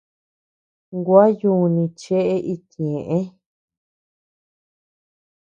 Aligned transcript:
Gua 1.05 1.25
yuuni 1.39 1.83
cheʼe 1.99 2.35
iti 2.53 2.79
ñëʼe. 2.91 3.19